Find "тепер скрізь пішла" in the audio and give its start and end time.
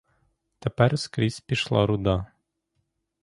0.59-1.85